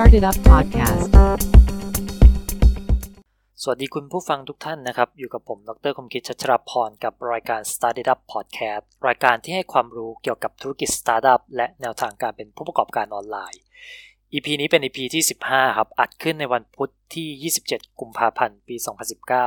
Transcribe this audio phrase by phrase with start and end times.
[0.00, 1.08] Started Up Podcast
[3.62, 13.60] สวัสดีคุณผู้ฟังทุกท่านนะครับ อยู่กับผม ดรคมคิดชัชรพร กับรายการ Started Up Podcast รายการที่ให้ความรู้เกี่ยวกับธุรกิจ Startup และแนวทางการเป็นผู้ประกอบการออนไลน์
[14.32, 18.76] EP นี้เป็น EP ที่ 15 ครับ อัดขึ้นในวันพุธที่ 27 กุมภาพันธ์ ปี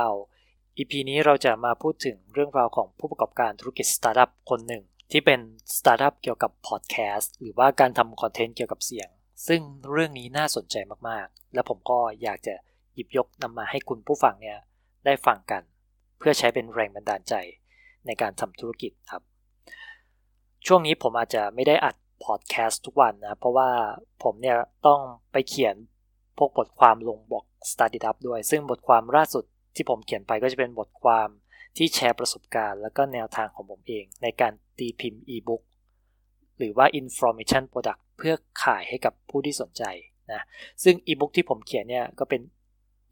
[0.04, 5.40] 2019 EP นี้เราจะมาพูดถึงเรื่องราวของผู้ประกอบการธุรกิจ Startup คนหนึ่งที่เป็น
[5.76, 9.10] Startup เกี่ยวกับ Podcast หรือว่าการทำคอนเทนต์เกี่ยวกับเสียง
[9.48, 9.60] ซึ่ง
[9.92, 10.76] เรื่องนี้น่าสนใจ
[11.08, 12.54] มากๆ และผมก็อยากจะ
[12.94, 14.58] หยิบยกนำมาให้คุณผู้ฟังเนี่ย
[15.04, 15.62] ได้ฟังกัน
[16.18, 17.34] เพื่อใช้เป็นแรงบันดาลใจ
[18.06, 19.22] ในการทำธุรกิจครับ
[20.66, 23.70] ช่วงนี้ผมอาจจะไม่ได้อัดพอดแคสต์ทุกวันนะ เพราะว่า
[24.22, 24.56] ผมเนี่ย
[24.86, 25.00] ต้อง
[25.32, 25.76] ไปเขียน
[26.38, 31.28] พวกบทความลงบล็อก Study Up ด้วย ซึ่งบทความล่าสุดที่ผมเขียนไปก็จะเป็นบทความ
[31.76, 35.62] ที่แชร์ประสบการณ์ และก็แนวทางของผมเอง ในการตีพิมพ์อีบุ๊ก
[36.58, 39.84] หรือว่า information product พื่อขายให้กับผู้ที่สนใจ
[40.32, 40.40] นะ
[40.84, 42.40] ซึ่งอีบุ๊กที่ผมเขียนเนี่ยก็เป็น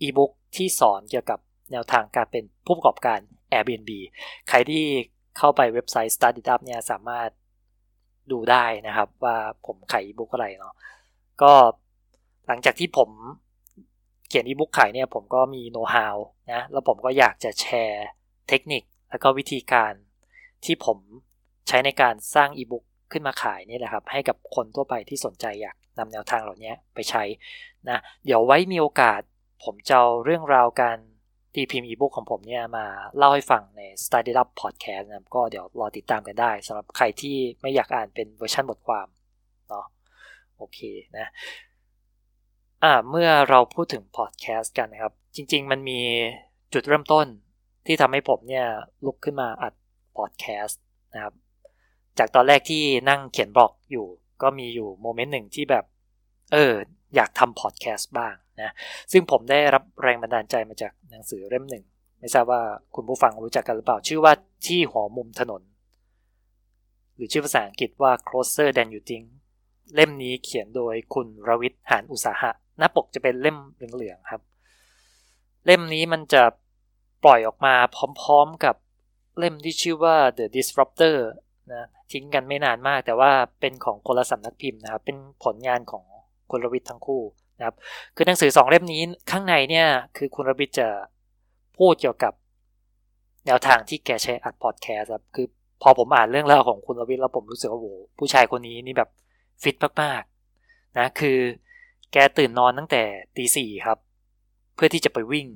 [0.03, 1.39] อีบุ๊กที่สอนเกี่ยวกับ
[1.73, 3.19] แนวทางการเป็นผู้ประกอบการ
[3.53, 3.91] Airbnb
[4.49, 4.85] ใครที่
[5.39, 7.31] เข้าไปเว็บไซต์ Study Up เนี่ยสามารถ
[8.31, 9.37] ดูได้นะครับว่า
[9.67, 10.75] ผมขายอีบุ๊กอะไรเนาะ
[11.43, 11.53] ก็
[12.47, 13.11] หลังจากที่ผม
[14.29, 16.17] เขียนอีบุ๊กขายเนี่ยผมก็มีโน้ตฮาว
[16.53, 18.07] นะแล้วผมก็อยากจะแชร์
[18.49, 19.93] เทคนิค แล้วก็วิธีการ
[20.65, 20.99] ที่ผม
[21.69, 27.23] ใช้ในการสร้างอีบุ๊ก ขึ้นมาขายนี่แหละครับ ให้กับคนทั่วไปที่สนใจอยากนำแนวทางเหล่านี้ไปใช้
[27.89, 29.21] นะเดี๋ยวไว้มีโอกาส
[29.65, 30.99] ผมจะเอาเรื่องราวการ
[31.55, 32.87] ตีพิมพ์อีบุ๊กของผมเนี่ยมา
[33.17, 39.07] เล่าให้ฟังใน Study Up Podcast นะก็เดี๋ยวรอติดตามกันได้สำหรับใครที่ไม่อยากอ่านเป็นเวอร์ชันบทความ
[39.69, 39.87] เนาะ
[40.57, 40.79] โอเค
[41.19, 41.27] นะ
[42.85, 46.01] อ่าเมื่อเราพูดถึงพอดแคสต์กันนะครับ จริง ๆ มันมี
[46.75, 47.27] จุดเริ่มต้น
[47.87, 48.67] ที่ทำให้ผมเนี่ย
[49.05, 49.75] ลุกขึ้นมาอัด
[50.17, 50.81] พอดแคสต์
[51.15, 51.35] นะครับ
[52.19, 54.07] จากตอนแรกที่นั่งเขียนบล็อกอยู่
[54.43, 55.85] ก็มีอยู่โมเมนต์หนึ่งที่แบบ
[56.53, 56.73] เออ
[57.15, 58.71] อยากทำพอดแคสต์บ้างนะ
[59.13, 61.85] ซึ่งผมได้รับแรงบันดาลใจมาจากหนังสือเล่มหนึ่ง
[62.21, 62.63] ไม่ทราบว่า
[62.95, 64.33] คุณผู้ฟังรู้จักกันหรือเปล่า ชื่อว่า
[64.67, 65.63] ที่หัวมุมถนน
[67.15, 69.27] หรือชื่อภาษาอังกฤษว่า closer than you think
[69.95, 74.43] เล่มนี้เขียนโดยคุณรวิทย์หานอุตสาหะ หน้าปกจะเป็นเล่มเหลืองๆครับ
[75.67, 76.43] เล่มนี้มันจะ
[77.25, 77.75] ปล่อยออกมา
[78.21, 78.77] พร้อมๆกับ
[79.39, 81.17] เล่มที่ชื่อว่า The Disruptor
[81.73, 86.05] นะ ทิ้งกันไม่นานมาก แต่ว่าเป็นของคนละสำนักพิมพ์นะครับเป็นผลงานของ
[86.51, 87.23] คุณรวิทย์ทั้งคู่
[87.59, 87.77] นะครับ
[88.17, 90.89] คือหนังสือสองเล่มนี้ข้างในเนี่ยคือคุณรวิทย์จะ
[91.79, 92.33] พูดเกี่ยวกับ
[93.47, 95.47] แนวทางที่แกใช้อัดพอดแคสต์ครับคือ
[95.83, 99.11] พอผมอ่านเรื่องราวของคุณรวิทย์แล้วผมรู้สึกว่าโอ้ผู้ชายคนนี้นี่แบบ
[99.63, 101.39] ฟิตมากๆนะคือ
[102.13, 103.03] แกตื่นนอนตั้งแต่
[103.37, 103.99] ตีสี่ครับ
[104.75, 105.47] เพื่อที่จะไปวิ่ง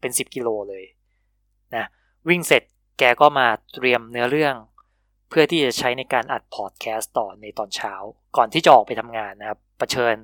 [0.00, 0.84] เป็นสิบกิโลเลย
[1.74, 1.84] นะ
[2.28, 2.62] วิ่งเสร็จ
[2.98, 4.54] แกก็มาเตรียมเนื้อเรื่อง
[5.34, 7.94] เพื่อที่จะใช้ในการอัดพอดแคสต์ต่อในตอนเช้า
[8.36, 10.16] ก่อนที่จะออกไปทำงานนะครับะเผชิญ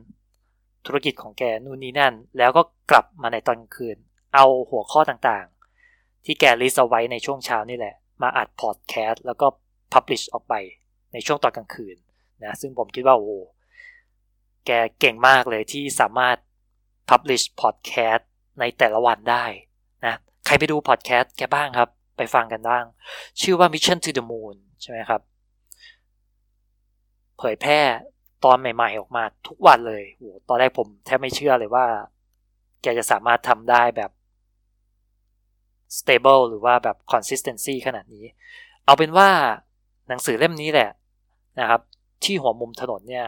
[0.87, 3.97] ธุรกิจของแกนู่นนี่นั่น แล้วก็กลับมาในตอนคืน
[4.35, 9.47] เอาหัวข้อต่างๆ ที่แกลิสเอาไว้ในช่วงเช้านี่แหละ มาอัดพอดแคสต์แล้วก็
[9.93, 10.55] พับลิชออกไป
[11.13, 11.97] ในช่วงตอนกลางคืน
[12.45, 13.39] นะซึ่งผมคิดว่าโอ้
[14.67, 14.71] แก
[15.01, 16.37] เก่งมากเลยที่สามารถ
[17.11, 18.23] publish podcast
[18.61, 19.45] ในแต่ละวันได้
[20.07, 20.15] นะ
[20.47, 22.85] ใครไปดูพอดแคสต์แกบ้างครับ ไปฟังกันบ้าง
[23.41, 25.21] ชื่อว่า Mission to the Moon ใช่ไหมครับ
[27.39, 27.81] เผยแพร่
[28.45, 31.87] ตอนใหม่ๆออกมาทุกวันเลยโหตอนแรกผมแทบไม่เชื่อเลยว่า
[32.83, 34.11] แกจะสามารถทำได้แบบ
[35.99, 38.25] stable หรือว่าแบบ consistency ขนาดนี้
[38.85, 39.29] เอาเป็นว่า
[40.09, 40.91] หนังสือเล่มนี้แหละ
[41.61, 41.81] นะครับ
[42.25, 43.27] ที่หัวมุมถนนเนี่ย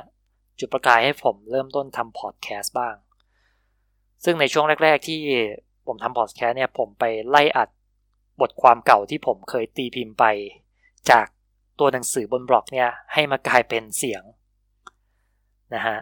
[0.58, 2.94] จุดประกายให้ผมเริ่มต้นทำพอดแคสต์บ้าง
[4.24, 5.20] ซึ่งในช่วงแรก ๆ ที่
[5.86, 7.68] ผมทำพอดแคสต์เนี่ย ผมไปไล่อัด
[8.40, 10.24] บทความเก่าที่ผมเคยตีพิมพ์ไป
[11.10, 11.26] จาก
[11.80, 14.22] ตัวหนังสือบนบล็อกเนี่ยให้มากลายเป็นเสียง
[15.74, 15.98] นะฮะ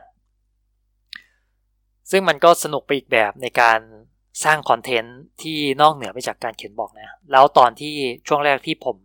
[2.11, 3.81] ซึ่งมันก็สนุกไปอีกแบบในการ
[4.45, 7.95] สร้างคอนเทนต์ที่นอกเหนือไปจากการเขียนบอกนะแล้วตอนที่
[8.27, 8.97] ช่วงแรกที่ผม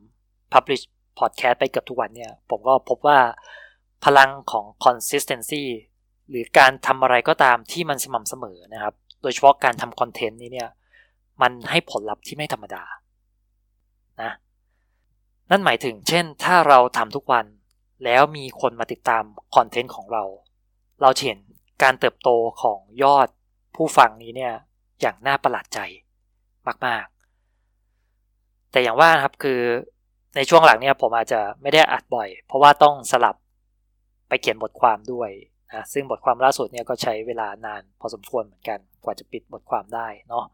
[0.54, 0.84] publish
[1.20, 3.20] podcast ไปเกือบทุกวันเนี่ย ผมก็พบว่า
[4.06, 5.64] พลังของ consistency
[6.30, 10.69] หรือการทำอะไรก็ตามที่มันสม่ำเสมอนะครับ โดยเฉพาะการทำคอนเทนต์นี้เนี่ย
[11.42, 12.84] มันให้ผลลัพธ์ที่ไม่ธรรมดา
[14.22, 14.31] นะ
[15.50, 17.45] นั่นหมายถึงเช่น ถ้าเราทำทุกวัน
[18.04, 19.24] แล้วมีคนมาติดตาม
[19.56, 20.24] คอนเทนต์ของเรา
[21.01, 21.40] เราเห็น
[21.84, 22.30] การเติบโต
[22.62, 23.28] ของยอด
[23.75, 24.54] ผู้ฟังนี้เนี่ย
[25.01, 25.80] อย่างน่าประหลาดใจ
[26.86, 27.06] มาก
[27.90, 29.62] ๆ แต่อย่างว่านะครับคือ
[30.36, 33.36] ในช่วงหลังเนี่ยผมอาจจะไม่ได้อัดบ่อย เพราะว่าต้องสลับ
[34.28, 35.30] ไปเขียนบทความด้วย
[35.74, 40.45] นะซึ่งบทความล่าสุดเนี่ยก็ใช้เวลานานพอสมควรเหมือนกันกว่าจะปิดบทความได้เนาะ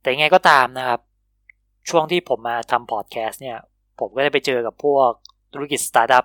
[0.00, 1.00] แต่ไงก็ตามนะครับ
[1.90, 3.58] ช่วงที่ผมมาทำพอดแคสต์เนี่ย
[4.00, 5.10] ผมก็ได้ไปเจอกับพวก
[5.54, 6.24] ธุรกิจสตาร์ทอัพ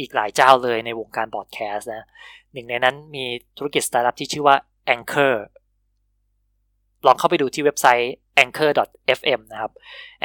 [0.00, 2.04] อีกหลายเจ้าเลยในวงการพอดแคสต์นะ
[2.52, 3.24] หนึ่งในนั้นมี
[3.58, 4.56] ธุรกิจสตาร์ทอัพที่ชื่อว่า
[4.94, 5.34] Anchor
[7.06, 8.12] ลองเข้าไปดูที่เว็บไซต์
[8.42, 9.72] anchor.fm นะครับ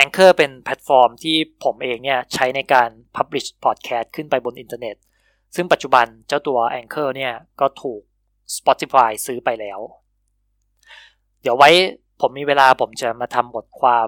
[0.03, 4.95] Anchor เป็นแพลตฟอร์มที่ผมเองเนี่ยใช้ในการ publish podcast ขึ้นไปบนอินเทอร์เน็ต
[5.55, 8.01] ซึ่งปัจจุบันเจ้าตัว Anchor เนี่ยก็ถูก
[8.57, 9.79] Spotify ซื้อไปแล้ว
[11.41, 11.69] เดี๋ยวไว้
[12.21, 14.07] ผมมีเวลาผมจะมาทำบทความ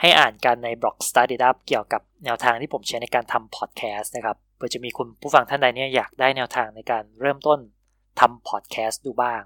[0.00, 7.58] ให้อ่านกันในบล็อก Started Up เกี่ยวกับแนวทางที่ผมใช้ในการทำพอดแคสต์นะครับเพื่อจะมีคุณผู้ฟังท่านใดเนี่ยอยากได้แนวทางในการเริ่มต้น
[8.20, 9.42] ทำพอดแคสต์ดูบ้าง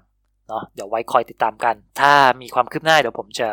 [0.47, 3.49] เนาะเดี๋ยวไว้คอยติดตามกัน ถ้ามีความคืบหน้าเดี๋ยวผมจะ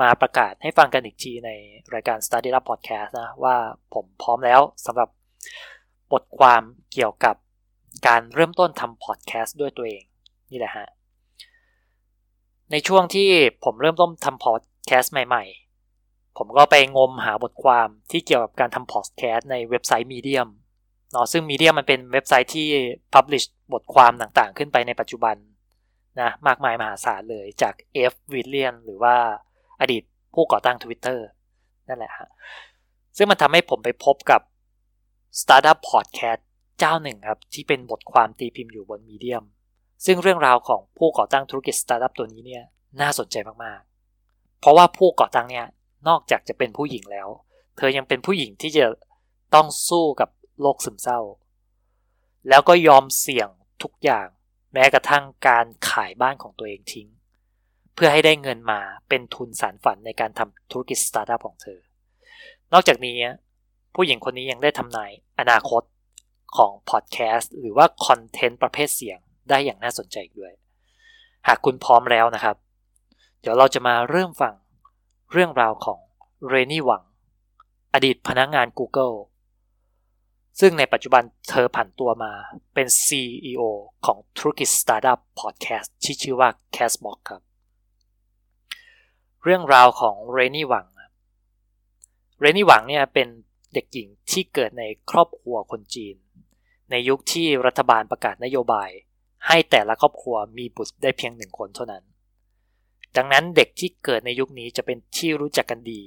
[0.00, 1.50] มาประกาศให้ฟังกันอีกทีใน
[1.94, 3.56] รายการ Study Up Podcast นะว่า
[3.94, 5.08] ผมพร้อมแล้วสำหรับ
[6.12, 6.62] บทความ
[6.92, 7.36] เกี่ยวกับ
[8.06, 10.04] การเริ่มต้นทำพอดแคสต์ด้วยตัวเอง
[10.50, 10.88] นี่แหละฮะ
[12.70, 13.28] ในช่วงที่
[13.64, 15.65] ผมเริ่มต้นทำพอดแคสต์ใหม่ๆ
[16.36, 20.48] ผมก็ไปงมหาบทความที่เกี่ยวกับการทำพอดแคสต์ในเว็บไซต์ Medium
[21.12, 22.68] เนาะซึ่ง Medium มันเป็นเว็บไซต์ที่
[23.14, 25.36] publish บทความต่างๆ ขึ้นไปในปัจจุบัน
[26.20, 29.16] นะมากมายมหาศาลเลยจาก Ev Williams หรือว่า
[29.80, 30.02] อดีต
[30.34, 31.18] ผู้ก่อตั้ง Twitter
[31.88, 32.28] นั่นแหละฮะ
[33.16, 34.40] ซึ่งมันทำให้ผมไปพบกับ
[35.40, 36.40] Startup Podcast
[36.78, 39.44] เจ้าหนึ่งครับ ที่เป็นบทความตีพิมพ์อยู่บน Medium
[40.06, 42.64] ซึ่งเรื่องราวของผู้ก่อตั้งธุรกิจสตาร์ทอัพตัวนี้เนี่ย
[43.00, 45.66] น่าสนใจมากๆ เพราะว่าผู้ก่อตั้งเนี่ย
[46.08, 47.28] นอกจากจะเป็นผู้หญิงแล้ว
[47.76, 48.86] เธอยังเป็นผู้หญิงที่จะ
[49.54, 51.20] ต้องสู้กับโรคซึมเศร้า
[52.48, 53.48] แล้วก็ยอมเสี่ยง
[53.82, 54.26] ทุกอย่าง
[54.72, 57.08] แม้กระทั่งการขายบ้านของตัวเองทิ้ง
[57.94, 61.78] เพื่อให้ได้เงินมาเป็นทุนสานฝันในการทำธุรกิจสตาร์ทอัพของเธอ
[62.72, 63.16] นอกจากนี้
[63.94, 65.10] ผู้หญิงคนนี้ยังได้ทำนาย
[65.40, 65.82] อนาคต
[66.56, 69.18] ของพอดแคสต์หรือว่าคอนเทนต์ประเภทเสียง
[69.50, 70.52] ได้อย่างน่าสนใจด้วย
[71.46, 72.56] หากคุณพร้อมแล้วนะครับ
[73.40, 74.54] เดี๋ยวเราจะมาเริ่มฟัง
[75.32, 75.98] เรื่องราวของ
[76.48, 77.02] เรนนี่หวัง
[77.94, 79.16] อดีตพนักงาน Google
[80.60, 82.32] ซึ่งในปัจจุบันเธอผันตัวมา
[82.74, 83.62] เป็น CEO
[84.06, 87.42] ของธุรกิจสตาร์ทอัพพอดแคสต์ที่ชื่อว่า Castbox ครับ
[89.42, 90.86] เรื่องราวของเรนนี่หวัง
[92.40, 93.28] เรนนี่หวังเนี่ยเป็น
[93.74, 96.16] เด็กหญิงที่เกิดในครอบครัวคนจีน
[96.90, 98.90] ในยุคที่รัฐบาลประกาศนโยบาย
[99.46, 102.04] ให้แต่ละครอบครัวมีบุตรได้เพียงหนึ่งคนเท่านั้น
[103.16, 106.00] ดังนั้นเด็กที่เกิดในยุคนี้จะเป็นที่รู้จักกันดี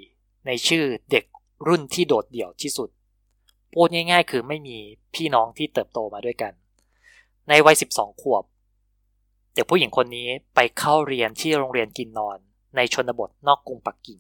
[0.47, 1.25] ในชื่อเด็ก
[1.67, 2.89] รุ่นที่โดดเดี่ยวที่สุด
[3.73, 4.77] พูดง่ายๆ คือไม่มี
[5.15, 6.53] พี่น้องที่เติบโตมาด้วยกัน
[7.49, 8.43] ในวัย 12 ขวบ
[9.53, 12.37] เด็กผู้หญิงคนนี้ไปเข้าเรียนที่โรงเรียนกินนอน
[12.75, 14.19] ในชนบทนอกกรุงปักกิ่ง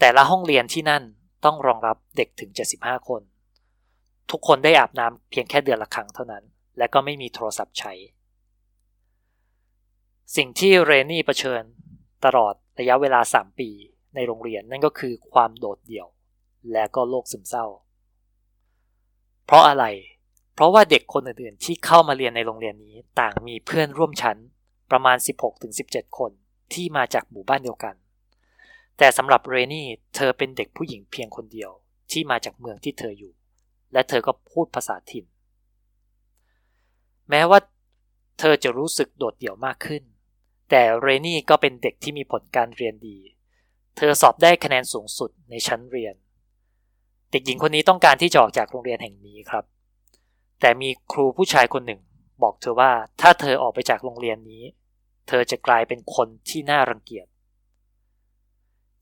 [0.00, 1.02] แต่ละห้องเรียนที่นั่น
[1.44, 3.22] ต้องรองรับเด็กถึง 75 คน
[4.30, 6.44] ทุกคนได้อาบน้ำเพียงแค่เดือนละครั้งเท่านั้น
[6.78, 7.92] และก็ไม่มีโทรศัพท์ใช้
[10.36, 11.62] สิ่งที่เรนนี่เผชิญ
[12.24, 13.70] ตลอดระยะเวลา 3 ปี
[14.14, 16.06] ในโรงเรียนนั่นก็คือความโดดเดี่ยว
[16.72, 17.66] และก็โรคซึมเศร้า
[19.46, 19.84] เพราะอะไร
[20.54, 24.36] เพราะว่าเด็กคนอื่นๆ ที่เข้ามาเรียนในโรงเรียนนี้ต่างมีเพื่อนร่วมชั้น
[24.90, 25.16] ประมาณ
[25.66, 26.30] 16-17 คน
[26.72, 27.94] ที่มาจากหมู่บ้านเดียวกัน
[28.98, 29.86] แต่สำหรับเรนี่
[30.16, 31.70] เธอเป็นเด็กผู้หญิงเพียงคนเดียว
[32.12, 33.32] ที่มาจากเมืองที่เธออยู่
[33.92, 35.24] และเธอก็พูดภาษาถิ่น
[37.30, 37.60] แม้ว่า
[38.38, 40.02] เธอจะรู้สึกโดดเดี่ยวมากขึ้น
[40.70, 43.18] แต่เรนี่ก็เป็นเด็กที่มีผลการเรียนดี
[43.96, 46.14] เธอสอบได้คะแนนสูงสุดในชั้นเรียน
[47.30, 49.64] เด็กหญิงคนนี้ต้องการที่จะออกจากโรงเรียนแห่งนี้ครับ
[50.60, 52.00] แต่มีครูผู้ชายคนหนึ่ง
[52.42, 54.64] บอกเธอว่าถ้าเธอออกไปจากโรงเรียนนี้
[55.28, 57.26] เธอจะกลายเป็นคนที่น่ารังเกียจ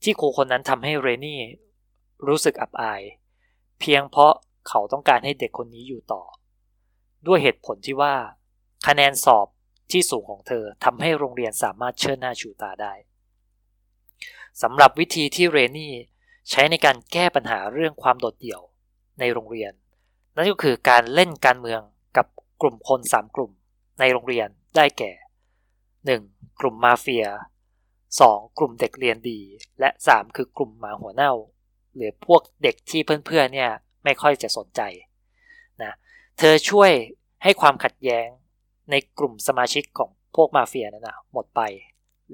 [0.03, 1.41] ที่ครูคนนั้นทำให้เรนนี่
[2.27, 3.01] รู้สึกอับอาย
[3.79, 4.33] เพียงเพราะ
[4.67, 6.23] เขาต้องการให้เด็กคนนี้อยู่ต่อ
[7.27, 8.13] ด้วยเหตุผลที่ว่า
[8.87, 9.47] คะแนนสอบ
[9.91, 12.93] ที่สูงของเธอทำให้โรงเรียนสามารถเชิดหน้าชูตาได้
[14.61, 15.93] สำหรับวิธีที่เรนนี่
[16.49, 18.61] ใช้ในการแก้ปัญหาเรื่องความโดดเดี่ยว
[19.19, 19.71] ในโรงเรียน
[20.35, 21.81] นั่นก็คือการเล่นการเมือง
[22.17, 22.27] กับ
[22.61, 23.51] กลุ่มคน 3 กลุ่ม
[23.99, 25.11] ในโรงเรียนได้แก่
[25.85, 26.59] 1.
[26.59, 27.25] กลุ่มมาเฟีย
[27.91, 28.57] 2.
[28.57, 29.39] กลุ่มเด็กเรียนดี
[29.79, 31.33] และ 3 คือกลุ่มหมาหัวเน่า
[31.95, 33.71] หรือพวกเด็กที่เพื่อนๆเนี่ย
[34.03, 34.81] ไม่ค่อยจะสนใจ
[35.81, 35.93] นะ
[36.37, 36.91] เธอช่วย
[37.43, 38.27] ให้ความขัดแย้ง
[38.91, 41.61] ในกลุ่มสมาชิกของพวกมาเฟียนั่นนะหมดไป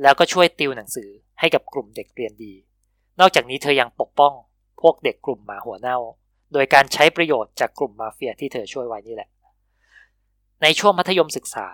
[0.01, 2.53] แล้วก็ช่วยติวหนังสือให้กับกลุ่มเด็กเรียนดี
[3.19, 4.33] นอกจากนี้เธอยังปกป้อง
[4.81, 5.97] พวกเด็กกลุ่มหมาหัวเน่า
[6.53, 9.29] โดยการใช้ประโยชน์จากกลุ่มมาเฟียที่เธอช่วยไว้นี่แหละ
[10.61, 11.67] ในช่วงมัธยมศึกษา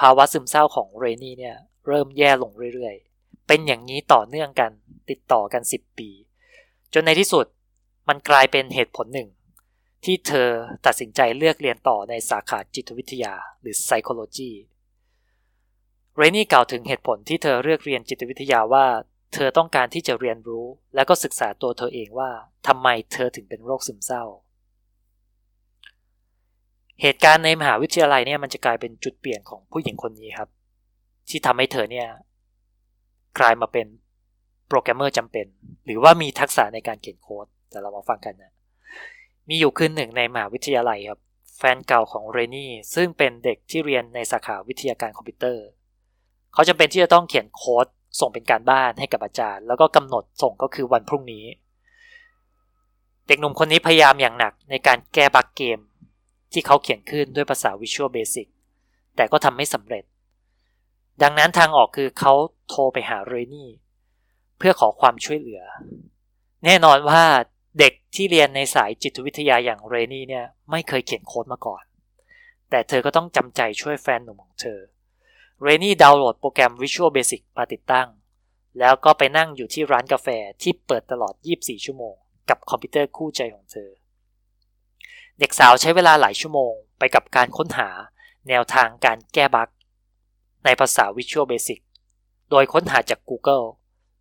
[0.00, 4.70] ภาวะซึมเศร้าของเรนี่เนี่ยเริ่มแย่ลงเรื่อยๆ เป็นอย่างนี้ต่อเนื่องกัน
[5.10, 6.10] ติดต่อกัน 10 ปี
[6.94, 7.46] จนในที่สุด
[8.08, 9.28] มันกลายเป็นเหตุผลหนึ่ง
[10.06, 10.48] ที่เธอ
[10.86, 14.52] ตัดสินใจเลือกเรียนต่อในสาขาจิตวิทยาหรือ psychology
[16.16, 18.86] เรนี่กล่าวถึงเหตุผลที่เธอเลือกเรียนจิตวิทยาว่า
[19.34, 22.30] เธอต้องการที่จะเรียนรู้ และก็ศึกษาตัวเธอเองว่า
[22.66, 24.24] ทำไมเธอถึงเป็นโรคซึมเศร้า
[27.02, 30.48] เหตุการณ์ในมหาวิทยาลัยเนี่ยมันจะกลายเป็นจุดเปลี่ยนของผู้หญิงคนนี้ครับ
[31.28, 32.08] ที่ทำให้เธอเนี่ย
[33.38, 33.86] กลายมาเป็น
[34.68, 35.46] โปรแกรมเมอร์จำเป็น
[35.84, 38.52] หรือว่ามีทักษะในการเขียนโค้ดแต่เรามาฟังกันนะ
[39.48, 41.20] มีอยู่คืนหนึ่งในมหาวิทยาลัยครับ
[41.58, 45.64] แฟนเก่าของเรนนี่ซึ่งเป็นเด็กที่เรียนในสาขาวิทยาการคอมพิวเตอร์
[46.54, 47.86] เขาจำเป็นที่จะต้องเขียนโค้ด
[48.20, 51.44] ส่งเป็นการบ้านให้กับอาจารย์ แล้วก็กำหนดส่งก็คือวันพรุ่งนี้
[53.26, 55.78] เด็กหนุ่มคนนี้พยายามอย่างหนักในการแก้บั๊กเกม
[56.52, 58.48] ที่เขาเขียนขึ้นด้วยภาษา Visual Basic
[59.16, 60.04] แต่ก็ทำไม่สำเร็จ
[61.22, 62.32] ดังนั้นทางออกคือเขา
[62.68, 63.70] โทรไปหาเรนนี่
[64.58, 65.62] เพื่อขอความช่วยเหลือ
[66.64, 67.22] แน่นอนว่า
[67.78, 71.82] เด็กที่เรียนในสายจิตวิทยาอย่างเรนี่เนี่ยไม่เคยเขียนโค้ดมาก่อน
[72.70, 74.80] แต่เธอก็ต้องจำใจช่วยแฟนหนุ่มของเธอ
[75.62, 78.08] เรนนี่ดาวน์โหลดโปรแกรม Visual Basic มาติดตั้ง
[78.78, 80.28] แล้วก็ไปนั่งอยู่ที่ร้านกาแฟ
[80.62, 82.14] ที่เปิดตลอด 24 ชั่วโมง
[82.48, 83.90] กับคอมพิวเตอร์คู่ใจของเธอ
[85.38, 87.88] เด็กสาวใช้เวลาหลายชั่วโมง ไปกับการค้นหา
[88.48, 89.68] แนวทางการแก้บั๊ก
[90.64, 91.80] ในภาษา Visual Basic
[92.50, 93.66] โดยค้นหาจาก Google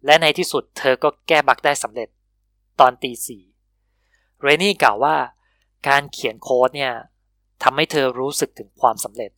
[0.06, 2.10] และในที่สุดเธอก็แก้บั๊กได้สำเร็จ
[2.80, 3.44] ตอนตีสี่
[4.42, 5.16] เรนนี่กล่าวว่า
[5.88, 6.94] การเขียนโค้ดเนี่ย
[7.64, 9.32] ทำให้เธอรู้สึกถึงความสำเร็จ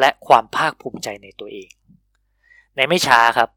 [0.00, 1.70] และความภาคภูมิใจในตัวเอง
[2.76, 3.48] ในไม่ช้าครับ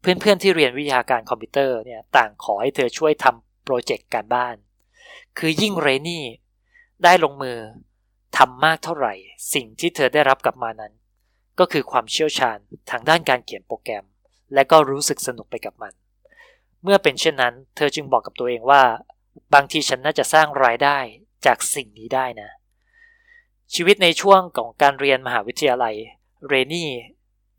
[0.00, 4.56] เพื่อนๆที่เรียนวิทยาการคอมพิวเตอร์เนี่ยต่างขอให้เธอช่วยทำโปรเจกต์การบ้าน
[5.38, 6.24] คือยิ่งเรนนี่
[7.04, 7.58] ได้ลงมือ
[8.36, 9.14] ทำมากเท่าไหร่
[9.54, 10.92] สิ่งที่เธอได้รับกลับมานั้น
[11.58, 12.58] ก็คือความเชี่ยวชาญ
[12.90, 14.04] ทางด้านการเขียนโปรแกรม
[14.54, 15.92] และก็รู้สึกสนุกไปกับมัน
[16.82, 18.82] เมื่อเป็นเช่นนั้น เธอจึงบอกกับตัวเองว่า
[19.54, 20.98] บางทีฉันน่าจะสร้างรายได้
[21.46, 22.50] จากสิ่งนี้ได้นะ
[23.74, 25.94] ชีวิตในช่วงของการเรียนมหาวิทยาลัย
[26.48, 26.90] เรนี่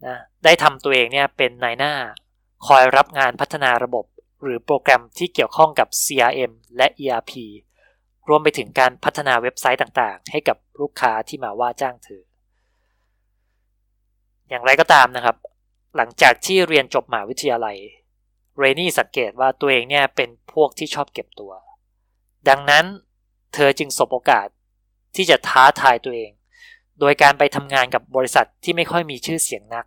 [0.05, 1.93] นะได้ทำตัวเองเนี่ยเป็นนายหน้า
[2.67, 4.05] คอยรับงานพัฒนาระบบ
[4.41, 7.31] หรือโปรแกรมที่เกี่ยวข้องกับ CRM และ ERP
[8.29, 12.23] รวมไปถึงการพัฒนาเว็บไซต์ต่างๆ ให้กับลูกค้าที่มาว่าจ้างเธอ
[14.49, 15.37] อย่างไรก็ตามนะครับ
[15.97, 17.77] หลังจากที่เรียนจบมหาวิทยาลัย
[18.57, 21.53] เรนี่สังเกตว่าตัวเองเนี่ยเป็นพวกที่ชอบเก็บตัว
[22.49, 22.85] ดังนั้น
[23.53, 24.47] เธอจึงสบโอกาส
[25.15, 26.31] ที่จะท้าทายตัวเอง
[26.99, 29.85] โดยการไปทำงานกับบริษัทที่ไม่ค่อยมีชื่อเสียงนัก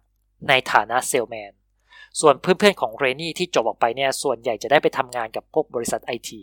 [0.48, 1.52] ในฐานะเซลแมน
[2.20, 6.42] ส่วนเพื่อนๆของเรนี่ที่จบออกไปเนี่ยส่วนใหญ่จะได้ไปทำงานกับพวกบริษัทไอที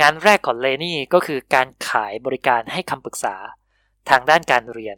[0.00, 3.36] งานแรกของเรนี่ก็คือการขายบริการให้คำปรึกษา
[4.10, 4.96] ทางด้านการเรียน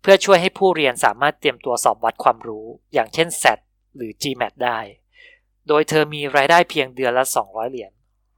[0.00, 3.58] เพื่อช่วยให้ผู้เรียนสามารถเตรียมตัวสอบวัดความรู้ อย่างเช่น SAT
[3.96, 4.78] หรือ GMAT ได้
[5.68, 7.92] โดยเธอมีรายได้เพียงเดือนละ 200 เหรียญ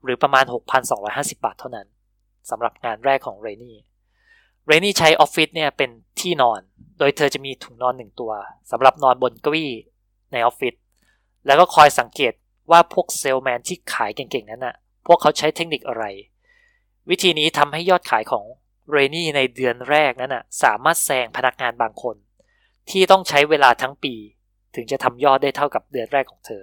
[0.04, 0.44] หรือประมาณ
[0.90, 1.86] 6,250 บาทเท่านั้น
[2.50, 3.76] สำหรับงานแรกของเรนี่
[4.66, 5.90] เรนี่ใช้ออฟฟิศเนี่ยเป็น
[6.20, 6.60] ที่นอน
[6.98, 8.32] โดยเธอจะมีถุงนอนหนึ่งตัว
[8.70, 9.72] สำหรับนอนบนเก้าอี้
[10.32, 10.74] ในออฟฟิศ
[11.46, 12.32] แล้วก็คอยสังเกต
[12.70, 14.74] ว่าพวกเซลแมนที่ขายเก่งๆนั้นน่ะ
[15.06, 16.04] พวกเขาใช้เทคนิคอะไร
[17.10, 18.44] วิธีนี้ทำให้ยอดขายของ
[18.90, 22.16] เรนี่ในเดือนแรกนั้นน่ะสามารถแซงพนักงานบางคน
[22.90, 24.14] ที่ต้องใช้เวลาทั้งปี
[24.74, 26.62] ถึงจะทำยอดได้เท่ากับเดือนแรกของเธอ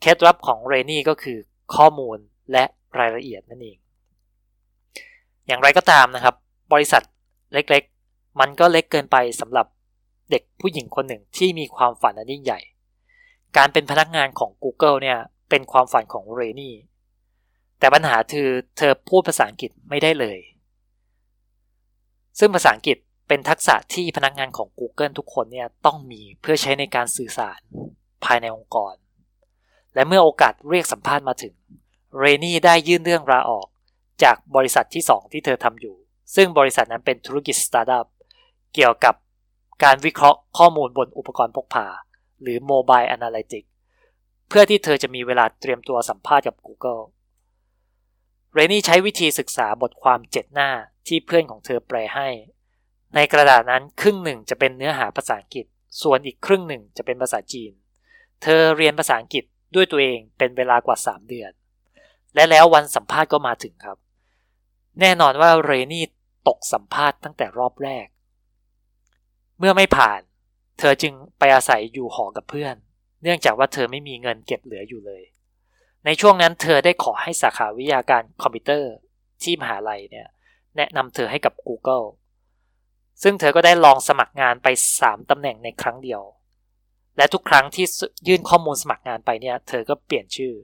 [0.00, 1.38] เคล็ดลับของเรนี่ก็คือ
[1.74, 2.18] ข้อมูล
[2.52, 2.64] และ
[2.98, 3.78] รายละเอียดนั่นเอง
[5.46, 6.34] อย่างไรก็ตามนะครับ
[6.72, 7.02] บริษัท
[7.54, 9.66] เล็กๆ มันก็เล็กเกินไปสำหรับ
[10.30, 12.60] เด็กผู้หญิงคนหนึ่งที่มีความฝันอันยิ่งใหญ่
[13.56, 15.18] การเป็นพนักงานของ Google เนี่ย
[15.50, 16.74] เป็นความฝันของเรนี่
[17.78, 20.38] แต่ปัญหาคือเธอพูดภาษาอังกฤษไม่ได้เลย
[22.38, 22.96] ซึ่งภาษาอังกฤษ
[23.28, 27.60] เป็นทักษะที่พนักงานของ Google ทุกคนเนี่ยต้องมีเพื่อใช้ในการสื่อสาร
[28.24, 28.94] ภายในองค์กร
[29.94, 31.54] และเมื่อโอกาสเรียกสัมภาษณ์มาถึง
[32.18, 33.66] เรนี่ได้ยื่นเรื่องลาออก
[34.22, 35.96] จากบริษัทที่ 2 ที่เธอทำอยู่
[36.34, 38.06] ซึ่งบริษัทนั้นเป็นธุรกิจสตาร์ทอัพ
[38.74, 39.14] เกี่ยวกับ
[39.84, 41.86] การวิเคราะห์ข้อมูลบนอุปกรณ์พกพา
[42.42, 43.68] หรือ Mobile Analytics
[44.48, 47.02] เพื่อที่เธอจะมีเวลาเตรียมตัวสัมภาษณ์กับ Google
[48.52, 50.70] เรนี่ใช้วิธีศึกษาบทความเจ็ดหน้า
[51.06, 52.28] ที่เพื่อนของเธอแปลให้
[53.14, 55.66] ในกระดาษนั้นครึ่งหนึ่งจะเป็นเนื้อหาภาษาอังกฤษ
[56.02, 57.72] ส่วนอีกครึ่งหนึ่งจะเป็นภาษาจีน
[58.42, 59.44] เธอเรียนภาษาอังกฤษ
[59.74, 61.52] ด้วยตัวเองเป็นเวลากว่า 3 เดือน
[62.34, 63.98] และแล้ววันสัมภาษณ์ก็มาถึงครับ
[65.00, 66.04] แน่นอนว่าเรนี่
[66.48, 68.06] ตกสัมภาษณ์ตั้งแต่รอบแรก
[69.58, 70.20] เมื่อไม่ผ่าน
[70.78, 72.74] เธอจึงไปอาศัยอยู่หอกับเพื่อน
[73.22, 75.22] เนื่องจากว่าเธอไม่มีเงินเก็บเหลืออยู่เลย
[76.04, 78.92] ในช่วงนั้นเธอได้ขอให้สาขาวิทยาการคอมพิวเตอร์
[79.42, 80.26] ที่มหาลัยเนี่ย
[80.76, 82.06] แนะนำเธอให้กับ Google
[83.22, 86.22] ซึ่งเธอก็ได้ลองสมัครงานไป 3ตำแหน่งในครั้งเดียว
[87.16, 87.86] และทุกครั้งที่
[88.28, 90.54] ยื่นข้อมูลสมัครงานไปเนี่ย เธอก็เปลี่ยนชื่อ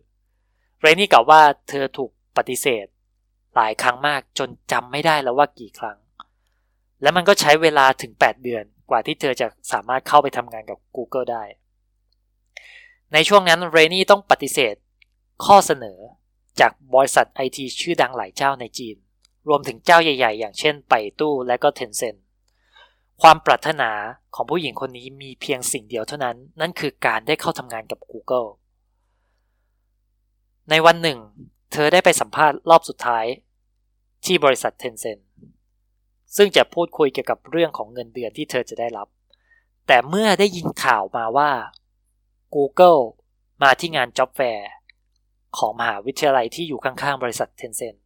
[0.81, 2.87] เรนนี่กล่าวว่าเธอถูกปฏิเสธ
[3.55, 5.99] หลายครั้งมากจนจำไม่ได้แล้วว่ากี่ครั้ง
[7.03, 11.45] และมันก็ใช้เวลาถึง 8 เดือนกว่าที่เธอจะสามารถเข้าไปทำงานกับ Google ได้
[13.13, 14.75] ในช่วงนั้นเรนนี่ต้องปฏิเสธ
[15.45, 15.99] ข้อเสนอ
[16.61, 18.97] จากบริษัทไอทีชื่อดังหลายเจ้าในจีน
[19.49, 22.15] รวมถึงเจ้าใหญ่ ๆ อย่างเช่นไปตู้และก็เทนเซ็น
[23.23, 23.91] ความปรารถนา
[24.35, 28.49] ของผู้หญิงคนนี้มีเพียงสิ่งเดียวเท่านั้น นั่นคือการได้เข้าทำงานกับ Google
[30.71, 31.19] ในวันหนึ่ง
[31.73, 33.25] เธอได้ไปสัมภาษณ์รอบสุดท้าย
[34.25, 35.23] ที่บริษัท Tencent
[36.37, 39.09] ซึ่งจะพูดคุยเกี่ยวกับเรื่องของเงินเดือนที่เธอจะได้รับ
[39.87, 41.51] แต่เมื่อได้ยินข่าวมาว่า
[42.55, 43.01] Google
[43.63, 44.61] มาที่งาน Job Fair
[45.59, 47.99] ของมหาวิทยาลัยที่อยู่ข้างๆ บริษัท Tencent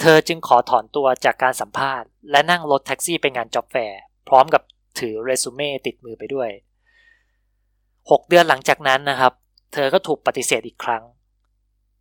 [0.00, 3.94] เธอจึงขอถอนตัวจากการสัมภาษณ์ และนั่งรถแท็กซี่ไปงาน Job Fair
[4.28, 4.62] พร้อมกับ
[5.00, 6.50] ถือเรซูเม่ติดมือไปด้วย
[7.40, 9.32] 6 เดือนหลังจากนั้นนะครับ
[9.72, 11.02] เธอก็ถูกปฏิเสธอีกครั้ง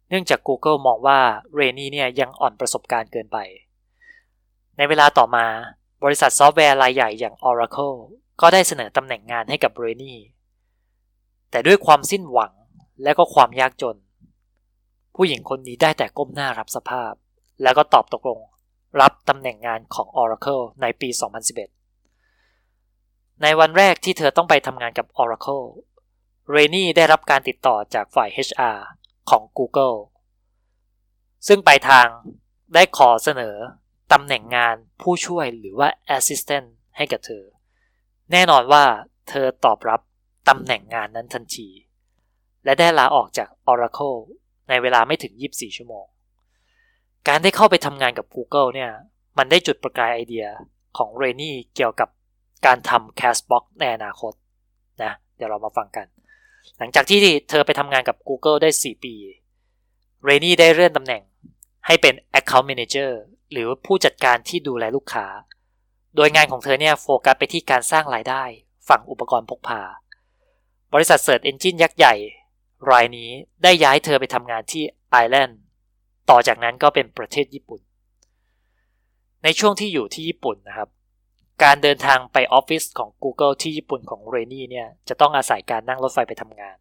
[0.09, 1.19] เนื่องจาก Google มองว่า
[1.55, 3.37] เรนี่เนี่ยยังอ่อนประสบการณ์เกินไป
[4.77, 5.45] ในเวลาต่อมา
[6.03, 7.97] บริษัทซอฟต์แวร์รายใหญ่อย่าง Oracle
[8.41, 10.19] ก็ได้เสนอตำแหน่งงานให้กับเรนี่
[11.51, 12.53] แต่ด้วยความสิ้นหวัง
[13.03, 13.97] และก็ความยากจน
[15.15, 17.13] ผู้หญิงคนนี้ได้แต่ก้มหน้ารับสภาพ
[17.61, 18.39] แล้วก็ตอบตกลง
[19.01, 21.09] รับตำแหน่งงานของ Oracle ในปี
[21.49, 21.84] 2011
[23.41, 25.65] ในวันแรกที่เธอต้องไปทำงานกับ Oracle
[26.51, 28.77] เรนี่ได้รับการติดต่อจากฝ่าย HR
[29.29, 29.97] ของ Google
[31.47, 32.07] ซึ่งไปทาง
[32.73, 33.55] ได้ขอเสนอ
[34.13, 37.43] ตำแหน่งงานผู้ช่วยหรือว่า Assistant ให้กับเธอ
[38.31, 38.83] แน่นอนว่า
[39.29, 40.01] เธอตอบรับ
[40.49, 41.69] ตำแหน่งงานนั้นทันที
[42.65, 44.19] และได้ลาออกจาก Oracle
[44.69, 46.05] ในเวลาไม่ถึง 24 ชั่วโมง
[47.27, 48.91] การได้เข้าไปทำงานกับ Google เนี่ย
[49.37, 50.45] มันได้จุดประกายไอเดีย
[50.97, 52.09] ของเรนนี่เกี่ยวกับ
[52.65, 54.33] การทำ Castbox ในอนาคต
[55.03, 56.07] นะเดี๋ยวเรามาฟังกัน
[56.77, 57.19] หลังจากที่
[57.49, 59.15] เธอไปทำงานกับ Google ได้ 4 ปี
[60.23, 61.23] เรนนี่ได้เลื่อนตำแหน่ง
[61.85, 63.11] ให้เป็น Account Manager
[63.51, 65.25] หรือผู้จัดการที่ดูแลลูกค้า
[66.15, 68.43] โดยงานของเธอเนี่ยโฟกัสไปที่การสร้างรายได้
[68.89, 69.81] ฝั่งอุปกรณ์พกพา
[70.93, 72.15] บริษัท search engine ยักษ์ใหญ่
[72.91, 73.29] รายนี้
[73.63, 75.59] ได้ย้ายเธอไปทำงานที่ไอร์แลนด์
[76.29, 77.81] ต่อจากนั้นก็เป็นประเทศญี่ปุ่น
[79.43, 80.89] ในช่วงที่อยู่ที่ญี่ปุ่นนะครับ
[81.63, 86.77] การเดินทางไปออฟฟิศของ Google ที่ญี่ปุ่นของเรนี่เนี่ยจะต้องอาศัยการนั่งรถไฟไปทำงาน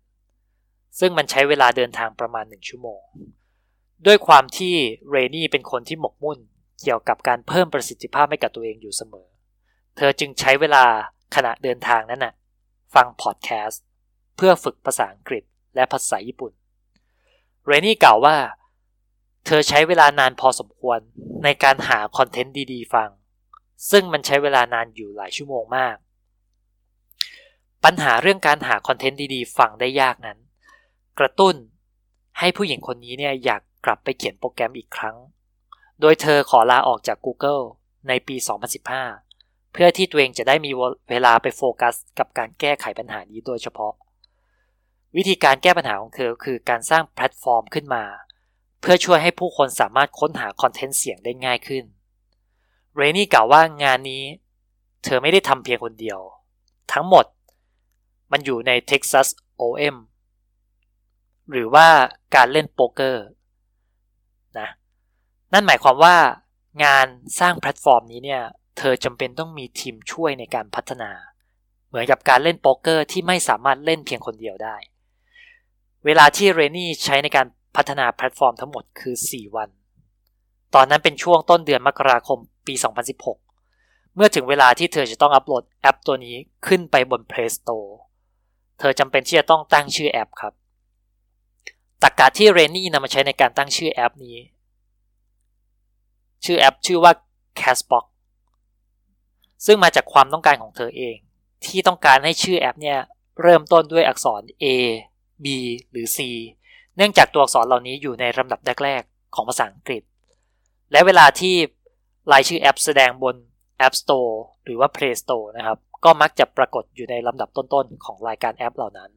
[0.98, 3.02] ซึ่งมันใช้เวลาเดินทางประมาณหนึ่งชั่วโมง
[4.06, 4.74] ด้วยความที่
[5.10, 6.38] เรนี่เป็นคนที่หมกมุ่น
[6.82, 9.28] เกี่ยวกับการเพิ่มประสิทธิภาพให้กับตัวเองอยู่เสมอ
[9.96, 10.84] เธอจึงใช้เวลา
[11.34, 12.34] ขณะเดินทางนั้นนะ่ะ
[12.94, 13.82] ฟังพอดแคสต์
[14.36, 15.42] เพื่อฝึกภาษาอังกฤษ
[15.74, 16.52] และภาษาญี่ปุ่น
[17.66, 18.36] เรนนี่กล่าวว่า
[19.46, 20.98] เธอใช้เวลานานพอสมควร
[21.44, 23.08] ในการหาคอนเทนต์ดีๆ ฟัง
[23.90, 25.96] ซึ่งมันใช้เวลานานอยู่หลายชั่วโมงมาก
[27.84, 30.38] ปัญหาเรื่องการหาคอนเทนต์ดีๆ ฟังได้ยากนั้น
[31.18, 31.54] กระตุ้น
[32.38, 35.16] ให้ผู้หญิงคนนี้เนี่ยอยากกลับไปเขียนโปรแกรมอีกครั้ง
[36.00, 37.62] โดยเธอขอลาออกจาก Google
[38.08, 38.36] ในปี
[39.04, 40.70] 2015 เพื่อที่ตัวเองจะได้มี
[41.10, 43.92] เวลาไปโฟกัส กับการแก้ไขปัญหานี้โดยเฉพาะ
[45.16, 48.04] วิธีการแก้ปัญหาของเธอคือการสร้างแพลตฟอร์มขึ้นมา
[48.80, 51.84] เพื่อช่วยให้ผู้คนสามารถค้นหาคอนเทนต์เสียงได้ง่ายขึ้น
[52.96, 54.22] เรนนี่กล่าวว่างานนี้
[55.04, 56.20] เธอไม่ได้ทำเพียงคนเดียว
[56.92, 57.26] ทั้งหมด
[58.32, 59.28] มันอยู่ใน Texas
[59.60, 59.96] Hold'em
[61.50, 61.86] หรือว่า
[62.34, 63.24] การเล่นโป๊กเกอร์
[64.58, 64.68] นะ
[65.52, 66.16] นั่นหมายความว่า
[66.84, 67.06] งาน
[67.40, 68.42] สร้างแพลตฟอร์มนี้เนี่ย
[68.78, 71.10] เธอจำเป็นต้องมีทีมช่วยในการพัฒนา
[71.88, 74.76] เหมือนกับการเล่นโป๊กเกอร์ที่ไม่สามารถเล่นเพียงคนเดียวได้
[76.04, 79.68] เวลาที่เรนนี่ใช้ในการพัฒนาแพลตฟอร์มทั้งหมดคือ 4 วัน
[80.74, 82.74] ตอนนั้นเป็นช่วงต้นเดือนมกราคม ปี
[83.44, 87.90] 2016 เมื่อถึงเวลาที่เธอจะต้องอัปโหลดแอปตัวนี้ขึ้นไปบน Play Store
[88.78, 90.52] เธอจำเป็นที่จะต้องตั้งชื่อแอปครับ
[92.02, 94.36] ตรกกะที่เรนนี่นำมาใช้ในการตั้งชื่อแอปนี้
[96.44, 97.12] ชื่อแอปชื่อว่า
[97.60, 98.04] Castbox
[99.66, 101.16] ซึ่งมาจากความต้องการของเธอเอง
[101.64, 102.98] ที่ต้องการให้ชื่อแอปเนี่ย
[103.42, 104.66] เริ่มต้นด้วยอักษร A
[105.44, 105.46] B
[105.90, 106.18] หรือ C
[106.96, 110.02] เนื่องจากตัวอักษรเหล่านี้อยู่ในลำดับแรกๆของภาษาอังกฤษ
[110.92, 111.54] และเวลาที่
[112.32, 113.36] รายชื่อแอปแสดงบน
[113.86, 114.32] App Store
[114.64, 119.10] หรือว่า Play Store นะครับ ก็มักจะปรากฏอยู่ในลำดับต้นๆ ของรายการแอปเหล่านั้น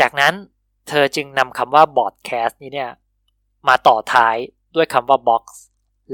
[0.00, 0.34] จากนั้น
[0.88, 2.90] เธอจึงนำคำว่า broadcast นี้เนี่ย
[3.68, 4.36] มาต่อท้าย
[4.74, 5.44] ด้วยคำว่า box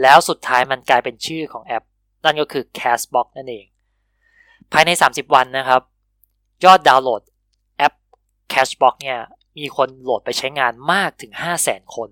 [0.03, 1.85] แล้วสุดท้ายมันกลายเป็นชื่อของแอป
[2.25, 3.67] นั่นก็คือ castbox นั่นเอง
[4.73, 5.83] ภายใน 30 วันนะครับ
[6.65, 7.23] ยอดดาวน์โหลด
[7.77, 7.95] แอป
[8.53, 9.21] Cashbox เนี่ย
[9.59, 12.09] มีคนโหลดไปใช้งานมากถึง 5 0 0แสนคน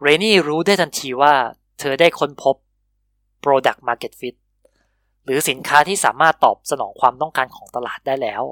[0.00, 1.34] เรนนี่รู้ได้ทันทีว่า
[1.78, 2.56] เธอได้ค้นพบ
[3.44, 4.34] Product Market Fit
[5.24, 8.42] หรือสินค้าที่สามารถตอบสนองความต้องการของตลาดได้แล้ว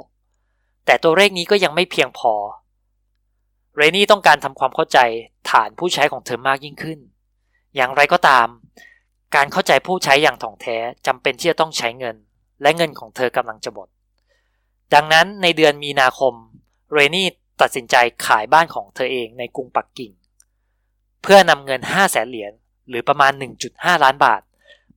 [0.86, 2.32] แต่ตัวเลขนี้ก็ยังไม่เพียงพอ
[3.76, 4.98] เรนนี่ต้องการทำความเข้าใจ
[5.50, 6.98] ฐานผู้ใช้ของเธอมากยิ่งขึ้น
[7.76, 8.48] อย่างไรก็ตาม
[9.34, 12.16] การเข้าใจผู้ใช้อย่างถ่องแท้จำเป็นที่จะต้องใช้เงิน
[12.62, 13.88] และเงินของเธอกำลังจะหมด
[14.94, 16.34] ดังนั้นในเดือนมีนาคม
[16.92, 17.28] เรนี่
[17.60, 20.12] ตัดสินใจขายบ้านของเธอเองในกรุงปักกิ่ง
[21.22, 22.52] เพื่อนำเงิน5 0 0แสนเหรียญ
[22.88, 23.32] หรือประมาณ
[23.68, 24.42] 1.5 ล้านบาท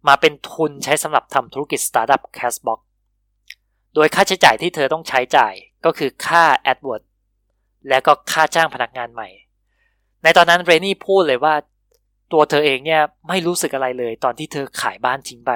[0.07, 2.79] มาเป็นทุนใช้สำหรับทำธุรกิจสตาร์ทอัพ Cashbox
[3.95, 5.53] โดยค่าใช้จ่ายที่เธอต้องใช้จ่าย
[5.85, 7.07] ก็คือค่า AdWords
[7.87, 9.29] และก็ค่าจ้างพนักงานใหม่
[10.23, 11.55] ในตอนนั้นเรนนี่พูดเลยว่า
[12.33, 15.51] ตัวเธอเองเนี่ยไม่รู้สึกอะไรเลยตอนที่เธอขายบ้านทิ้งไป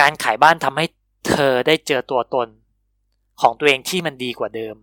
[0.00, 0.86] การขายบ้านทำให้
[1.28, 2.48] เธอได้เจอตัวตน
[3.40, 4.76] ของตัวเองที่มันดีกว่าเดิม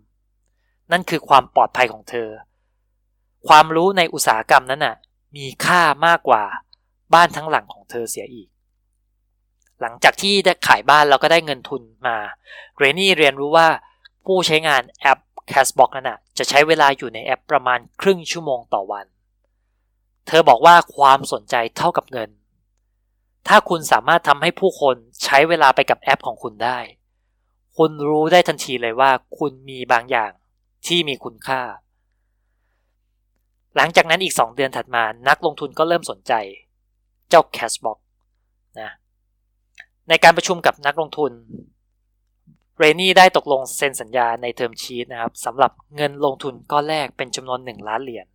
[0.91, 2.29] นั่นคือความปลอดภัยของเธอ
[3.47, 4.95] ความรู้ในอุตสาหกรรมนั้นน่ะ
[5.37, 6.43] มีค่ามากกว่า
[7.13, 8.47] บ้านทั้งหลังของเธอเสียอีก
[9.81, 12.17] หลังจากที่ได้ขายบ้านแล้วก็ได้เงินทุนมา
[12.77, 13.67] เรนนี่เรียนรู้ว่า
[14.25, 15.19] ผู้ใช้งานแอป
[15.51, 19.05] Cashbox นั้นน่ะจะใช้เวลาอยู่ในแอปประมาณครึ่งชั่วโมงต่อวัน
[20.27, 22.29] เธอบอกว่าความสนใจเท่ากับเงิน
[23.47, 26.79] ถ้าคุณสามารถทำให้ผู้คนใช้เวลาไปกับแอปของคุณได้
[27.77, 30.31] คุณรู้ได้ทันทีเลยว่าคุณมีบางอย่าง
[30.87, 31.61] ที่มีคุณค่า
[33.77, 36.33] หลังจากนั้นอีก 2 เดือนถัดมานักลงทุนก็เริ่มสนใจ
[37.29, 37.97] เจ้า Cashbox
[38.79, 38.91] นะ
[40.09, 41.31] ในการประชุมกับนักลงทุน
[42.77, 48.27] เรนนี่ได้ตกลงเซ็นสัญญาในเทอมชีตนะครับสำหรับเงินลงทุนก้อนแรกเป็นจำนวน 1 ล้านเหรียญ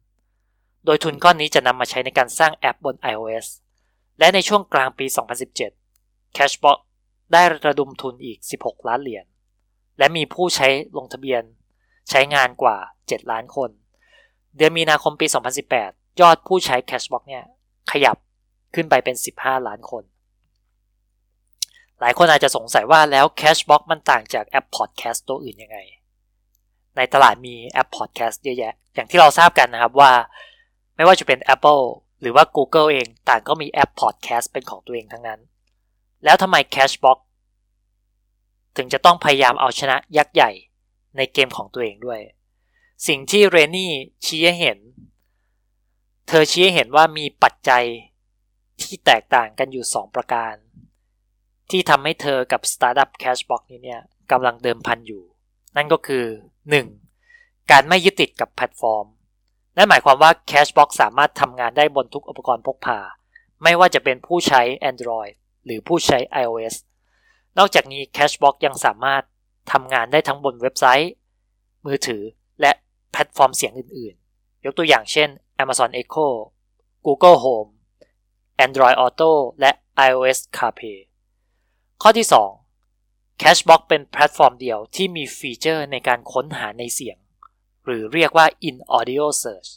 [0.85, 3.47] โดยทุนก้อนนี้จะนำมาใช้ในการสร้างแอปบน iOS
[4.19, 5.07] และในช่วงกลางปี
[5.71, 6.79] 2017 Cashbox
[7.33, 9.25] ได้ระดมทุนอีก 16 ล้านเหรียญ
[9.99, 11.43] และมีผู้ใช้ลงทะเบียน
[12.11, 13.71] ใช้งานกว่า 7 ล้านคน
[14.57, 15.27] เดือนมีนาคมปี
[15.73, 17.45] 2018 ยอดผู้ใช้ Cashbox เนี่ย
[17.91, 18.17] ขยับ
[18.75, 20.05] ขึ้นไปเป็น 15 ล้านคน
[22.01, 25.79] หลายคนอาจจะสงสัยว่าแล้ว Cashbox มันต่างจากแอปพอดแคสต์ตัวอื่นยังไง
[26.97, 30.13] ในตลาดมีแอปพอดแคสต์เยอะแยะ อย่างที่เราทราบกันนะครับว่า
[30.97, 31.85] ไม่ว่าจะเป็น Apple
[32.21, 35.41] หรือว่า Google เองต่างก็มีแอปพอดแคสต์เป็นของตัวเองทั้งนั้น
[36.25, 37.19] แล้วทำไม Cashbox
[38.77, 40.51] ถึงจะต้องพยายามเอาชนะยักษ์ใหญ่
[41.17, 42.21] ในเกมของตัวเองด้วย
[43.07, 43.93] สิ่งที่เรนนี่
[44.25, 44.79] ชี้เห็น
[46.29, 47.85] เธอชี้เห็นว่ามีปัจจัย
[48.81, 50.55] ที่แตกต่างกันอยู่ 2 ประการ
[51.71, 55.23] ที่ทำให้เธอกับสตาร์ทอัพ Cashbox นี้เนี่ยกำลังเดิมพันอยู่
[55.77, 56.25] นั่นก็คือ
[56.99, 57.71] 1.
[57.71, 59.07] การไม่ยึดติดกับแพลตฟอร์ม
[59.77, 62.99] นั่นหมายความว่า Cashbox สามารถทำงานได้บนทุกอุปกรณ์พกพา
[63.63, 65.33] ไม่ว่าจะเป็นผู้ใช้ Android
[65.65, 66.75] หรือผู้ใช้ iOS
[67.59, 69.23] นอกจากนี้ Cashbox ยังสามารถ
[69.73, 71.13] ทำงานได้ทั้งบนเว็บไซต์
[71.87, 72.23] มือถือ
[72.61, 72.73] และ
[73.13, 75.29] แพลตฟอร์มเสียงอื่นๆ ยกตัวอย่างเช่น
[75.63, 76.29] Amazon Echo
[77.07, 77.71] Google Home
[78.65, 79.71] Android Auto และ
[80.09, 80.99] iOS CarPlay
[82.03, 82.27] ข้อที่
[82.83, 87.17] 2 Castbox เป็นแพลตฟอร์มเดียวที่มีฟีเจอร์ในการค้นหาในเสียง
[87.85, 89.71] หรือเรียกว่า in-audio search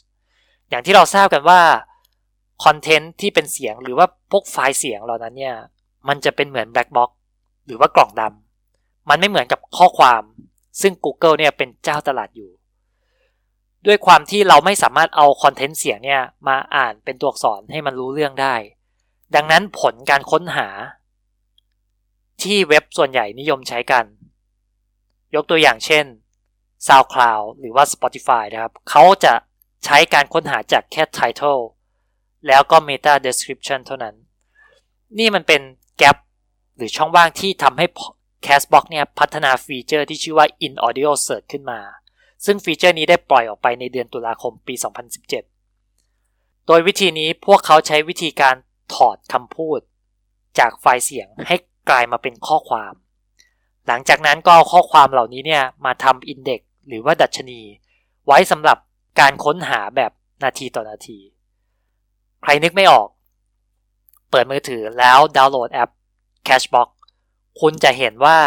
[0.68, 1.60] อย่างที่เราทราบกันว่า
[2.64, 5.56] content ที่เป็นเสียงหรือว่าพวกไฟล์เสียงเหล่านั้นเนี่ย
[6.08, 7.10] มันจะเป็นเหมือน black box
[7.66, 10.22] หรือว่ากล่องดำมันไม่เหมือนกับข้อความ
[10.80, 12.50] ซึ่ง Google เนี่ยเป็นเจ้าตลาดอยู่
[13.86, 18.54] ด้วยความที่เราไม่สามารถเอาคอนเทนต์เสียงเนี่ยมาอ่านเป็นตัวอักษรให้มันรู้เรื่องได้
[19.34, 20.68] ดังนั้นผลการค้นหา
[22.42, 24.04] ที่เว็บส่วนใหญ่นิยมใช้กัน
[25.34, 26.04] ยกตัวอย่างเช่น
[26.86, 29.34] SoundCloud หรือว่า Spotify นะครับ เขาจะ
[29.84, 31.60] ใช้การค้นหาจากแค่ Title
[32.46, 34.14] แล้วก็ Meta Description เท่านั้น
[35.18, 35.62] นี่มันเป็น
[35.98, 36.16] gap
[36.76, 37.86] หรือช่องว่างที่ทำให้
[38.46, 41.80] Castbox เนี่ยพัฒนาฟีเจอร์ที่ชื่อว่า In Audio Search ขึ้นมา
[42.44, 44.74] ซึ่งฟีเจอร์นี้ได้ปล่อยออกไปในเดือนตุลาคมปี
[45.90, 48.54] 2017 โดยวิธีนี้พวกเขาใช้วิธีการ
[48.94, 49.80] ถอดคำพูด
[50.58, 51.56] จากไฟล์เสียงให้
[51.90, 52.94] กลายมาเป็นข้อความ
[53.86, 57.60] หลังจากนั้นก็เอาข้อความเหล่านี้เนี่ยมาทำ index หรือว่าดัชนี
[58.26, 58.78] ไว้สำหรับ
[59.20, 60.12] การค้นหาแบบ
[60.44, 61.18] นาทีต่อนาที
[62.42, 63.08] ใครนึกไม่ออก
[64.30, 65.90] เปิดมือถือแล้วดาวน์โหลดแอป
[66.48, 66.88] Cashbox
[67.60, 68.38] คุณจะเห็นว่า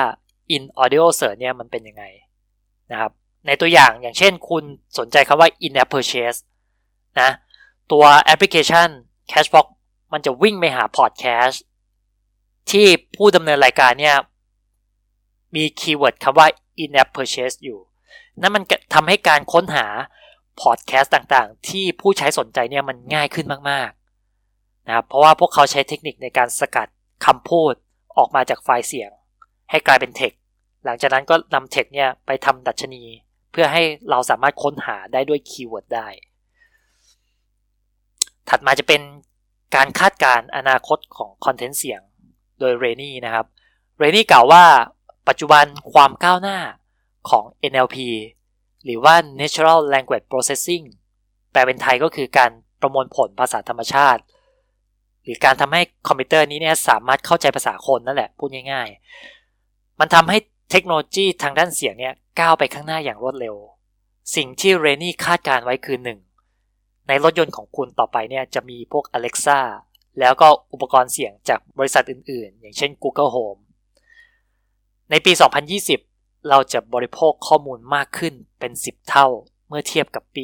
[0.55, 2.03] In Audio Search เนี่ยมันเป็นยังไง
[2.91, 3.11] นะครับ
[3.45, 4.63] ในตัวอย่างอย่างเช่นคุณ
[4.97, 6.39] สนใจคำว่า In App Purchase
[7.21, 7.29] นะ
[7.91, 8.87] ตัวแอปพลิเคชัน
[9.31, 9.67] Cashbox
[10.11, 11.63] มันจะวิ่งไปหาพอดแคสต์
[12.71, 14.15] ที่ผู้ดำเนินรายการเนี่ย
[15.55, 16.47] มี keyword คำว่า
[16.83, 17.79] in-app purchase อยู่
[18.41, 19.87] นั่นมันทำให้การค้นหา
[20.61, 26.87] พอดแคสต์ต่างๆ ที่ผู้ใช้สนใจเนี่ยมันง่ายขึ้นมากๆนะครับเพราะว่าพวกเขาใช้เทคนิคในการสกัด
[27.25, 27.73] คำพูด
[28.17, 29.11] ออกมาจากไฟล์เสียง
[29.69, 30.31] ให้กลายเป็นเทค
[30.85, 33.03] หลังจากนั้นก็นำเทคเนี่ยไปทำดัชนี
[33.51, 36.07] เพื่อให้เราสามารถค้นหาได้ด้วย keyword ได้
[38.49, 39.01] ถัดมาจะเป็น
[39.75, 42.01] การคาดการอนาคตของ content เสียง
[42.59, 43.45] โดยเรนี่นะครับ
[43.97, 44.63] เรนี่กล่าวว่า
[45.27, 46.59] ปัจจุบันความก้าวหน้า
[47.29, 47.97] ของ NLP
[48.85, 50.85] หรือว่า Natural Language Processing
[51.51, 54.21] แปลเป็นไทยก็คือการประมวลผลภาษาธรรมชาติ
[55.23, 58.87] หรือการทำให้คอมพิวเตอร์นี้เนี่ยสามารถเข้าใจภาษาคนนั่นแหละพูดง่าย
[59.43, 60.37] ๆ มันทำให้
[60.71, 63.55] เทคโนโลยีทางด้านเสียงเนี่ยก้าวไปข้างหน้าอย่างรวดเร็ว
[64.35, 65.97] สิ่งที่เรนี่คาดการไว้คือ
[66.51, 67.07] 1.
[67.07, 69.59] ในรถยนต์ของคุณต่อไปเนี่ยจะมีพวก Alexa
[70.19, 73.61] แล้วก็อุปกรณ์เสียงจากบริษัทอื่นๆ อย่างเช่น Google Home
[75.09, 75.31] ในปี
[75.89, 79.27] 2020 เราจะบริโภคข้อมูลมากขึ้นเป็น 10 เท่า
[79.67, 80.43] เมื่อเทียบกับปี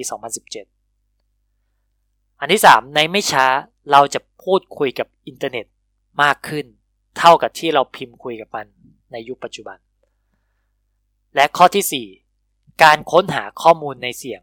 [1.19, 3.45] 2017 อันที่ 3 ในไม่ช้า
[3.91, 5.65] เราจะพูดคุยกับอินเทอร์เน็ต
[6.23, 6.65] มากขึ้น
[7.17, 8.65] เท่ากับที่เราพิมพ์คุยกับมัน
[9.11, 9.77] ในยุคปัจจุบัน
[11.35, 12.07] และข้อที่
[12.41, 14.41] 4 การค้นหาข้อมูลในเสียง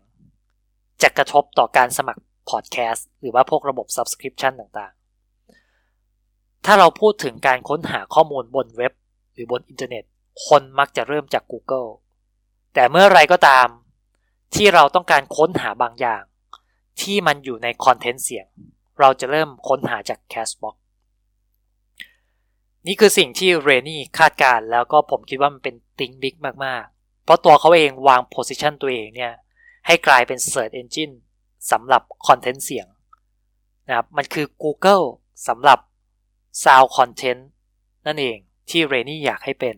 [1.03, 8.93] จะกระทบต่อการสมัครพอดแคสต์หรือว่าพวกระบบ Subscription ต่างๆ ถ้าเราพูดถึงการค้นหาข้อมูลบนเว็บ
[9.33, 10.05] หรือบนอินเทอร์เน็ต
[10.47, 11.91] คนมักจะเริ่มจาก Google
[12.75, 13.69] แต่เมื่อไรก็ตาม
[14.55, 16.23] ที่เราต้องการค้นหาบางอย่าง
[17.01, 18.47] ที่มันอยู่ใน content เสียง
[19.01, 20.77] เราจะเริ่มค้นหาจาก Castbox
[22.87, 29.33] นี่คือสิ่งที่เรนนี่คาดการแล้วก็ผมคิดว่ามันเป็น think bigมากๆ เพราะตัวเขาเองวางโพสิชันตัวเองเนี่ย
[29.87, 31.15] ให้กลายเป็น Search Engine
[31.71, 32.87] สำหรับคอนเทนต์เสียง
[33.89, 35.05] นะครับมันคือ Google
[35.49, 35.79] สำหรับ
[36.63, 37.43] Sound Content
[38.07, 38.39] นั่นเอง
[38.71, 39.75] ที่เรนนี่อยากให้เป็น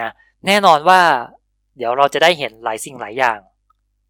[0.00, 0.10] นะ
[0.46, 1.00] แน่นอนว่า
[1.76, 3.38] เดี๋ยวเราจะได้เห็นหลายสิ่งหลายอย่าง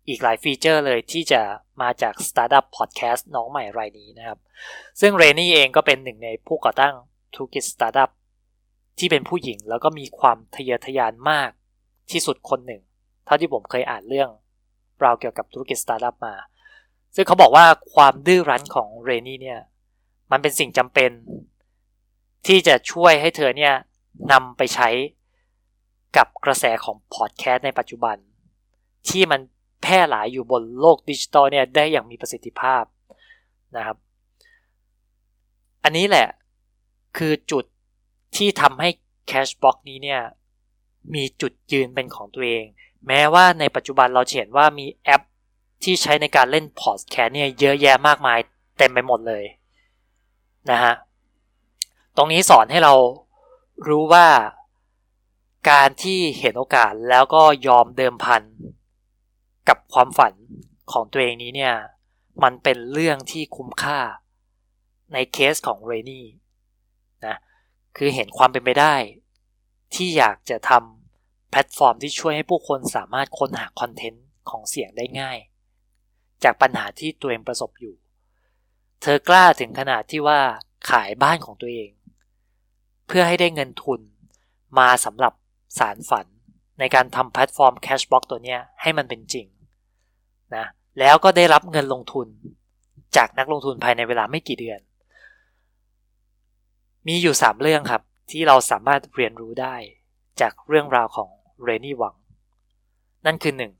[0.09, 1.41] อีกหลายฟีเจอร์เลยที่จะ
[1.83, 4.39] มาจาก Startup Podcast น้องใหม่รายนี้นะครับ
[5.01, 6.95] ซึ่งเรนนี่เองก็เป็นหนึ่งในผู้ก่อตั้ง
[7.35, 8.11] ธุรกิจสตาร์ทอัพ
[8.99, 11.51] ที่เป็นผู้หญิงแล้วก็มีความทะเยอทะยานมาก
[12.11, 12.83] ที่สุดคนหนึ่ง
[13.25, 14.31] เท่าที่ผมเคยอ่านเรื่อง
[15.05, 16.35] ราวเกี่ยวกับธุรกิจสตาร์ทอัพมา
[17.15, 19.61] ซึ่งเขาบอกว่าความดื้อรั้นของเรนนี่เนี่ย
[20.31, 21.11] มันเป็นสิ่งจำเป็น
[22.47, 23.75] ที่จะช่วยให้เธอเนี่ย
[24.33, 24.89] นำไปใช้
[26.17, 28.17] กับกระแสของพอดแคสต์ในปัจจุบัน
[29.09, 29.41] ที่มัน
[29.83, 32.85] แพร่หลายอยู่บนโลกดิจิตอลเนี่ยได้อย่างมีประสิทธิภาพ
[33.77, 33.97] นะครับ
[35.85, 36.27] อันนี้แหละ
[37.17, 37.65] คือจุด
[38.37, 38.89] ที่ทำให้
[39.31, 40.21] Cashbox นี้เนี่ย
[41.15, 42.65] มีจุดยืนเป็นของตัวเอง
[43.07, 45.23] แม้ว่าในปัจจุบันเราเห็นว่ามีแอป
[45.83, 48.39] ที่ใช้ในการเล่นพอดแคสต์เนี่ยเยอะแยะมากมาย
[48.79, 49.45] เต็มไปหมดเลย
[50.71, 50.95] นะฮะ
[52.17, 52.95] ตรงนี้สอนให้เรา
[53.89, 54.27] รู้ว่า
[55.71, 58.43] การที่เห็นโอกาสแล้วก็ยอมเดิมพัน
[59.69, 60.33] กับความฝัน
[60.93, 61.75] ของตัวเองนี้เนี่ย
[62.43, 63.99] มันเป็นเรื่องที่คุ้มค่า
[65.13, 66.27] ในเคสของเรนนี่
[67.97, 68.95] คือเห็นความเป็นไปได้
[69.95, 75.39] ที่อยากจะทำแพลตฟอร์มที่ช่วยให้ผู้คนสามารถค้นหาคอนเทนต์ของเสียงได้ง่าย
[76.45, 77.95] จากปัญหาที่ตัวเองประสบอยู่
[79.03, 80.41] เธอกล้าถึงขนาดที่ว่า
[80.91, 81.91] ขายบ้านของตัวเอง
[83.07, 84.01] เพื่อให้ได้เงินทุน
[84.79, 85.33] มาสำหรับ
[85.79, 86.27] สารฝัน
[86.79, 89.47] ในการทำแพลตฟอร์ม Cashbox ตัวนี้ให้มันเป็นจริง
[90.57, 90.65] นะ
[90.99, 92.27] แล้วก็ได้รับเงินลงทุน
[93.17, 94.81] จากนักลงทุนภายในเวลาไม่กี่เดือน
[97.07, 99.77] มีอยู่สามเรื่องครับ ที่เราสามารถเรียนรู้ได้
[100.41, 101.31] จากเรื่องราวของ
[101.63, 102.15] เรนนี่หวัง
[103.27, 103.73] นั่นคือหนึ่ง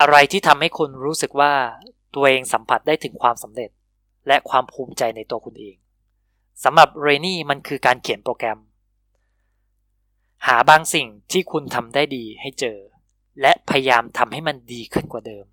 [0.00, 1.52] อะไรที่ทำให้คุณรู้สึกว่า
[2.14, 3.70] ตัวเองสัมผัสได้ถึงความสำเร็จ
[4.28, 5.76] และความภูมิใจในตัวคุณเอง
[6.64, 8.58] สำหรับเรนนี่มันคือการเขียนโปรแกรม
[10.46, 12.78] หาบางสิ่งที่คุณทำได้ดีให้เจอ
[13.40, 15.44] และพยายามทำให้มันดีขึ้นกว่าเดิม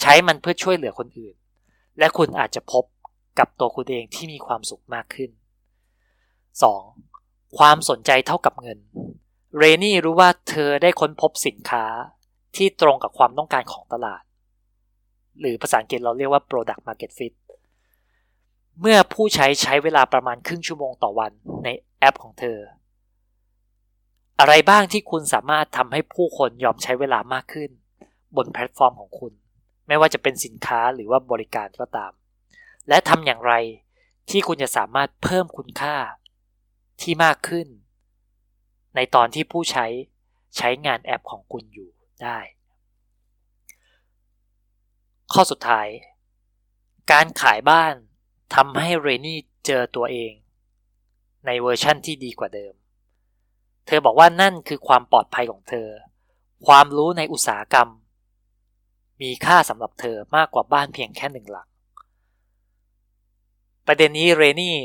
[0.00, 1.36] ใช้มันเพื่อช่วยเหลือคนอื่น
[1.98, 2.84] และคุณอาจจะพบ
[3.38, 5.30] กับตัวคุณเองที่มีความสุขมากขึ้น
[6.84, 7.58] 2.
[7.58, 8.78] ความสนใจเท่ากับเงิน
[9.56, 11.84] เรนี่รู้ว่าเธอได้ค้นพบสินค้า
[12.56, 14.22] ที่ตรงกับความต้องการของตลาด
[15.40, 17.32] หรือภาษาอังกฤษเราเรียกว่า product market fit
[18.80, 21.32] เมื่อผู้ใช้ใช้เวลาประมาณครึ่งชั่วโมงต่อวัน
[21.64, 22.58] ในแอปของเธอ
[24.40, 27.70] อะไรบ้างที่คุณสามารถทำให้ผู้คนยอมใช้เวลามากขึ้น
[28.36, 29.32] บนแพลตฟอร์มของคุณ
[29.88, 32.12] ไม่ว่าจะเป็นสินค้าหรือว่าบริการก็ตาม
[32.88, 33.52] และทำอย่างไร
[34.30, 35.96] ที่คุณจะสามารถเพิ่มคุณค่า
[37.00, 37.66] ที่มากขึ้น
[38.94, 39.86] ในตอนที่ผู้ใช้
[40.56, 41.90] ใช้งานแอปของคุณอยู่
[42.22, 42.38] ได้
[45.32, 45.88] ข้อสุดท้าย
[47.12, 47.94] การขายบ้าน
[48.54, 50.32] ทำให้เรนนี่เจอตัวเอง
[51.46, 52.74] ในเวอร์ชั่นที่ดีกว่าเดิม
[53.86, 55.88] เธอบอกว่านั่นคือความปลอดภัยของเธอ
[56.66, 57.88] ความรู้ในอุตสาหกรรม
[59.22, 61.67] มีค่าสำหรับเธอมากกว่าบ้านเพียงแค่หนึ่งหลัง
[63.90, 64.76] ประเด็นนี้เรนี่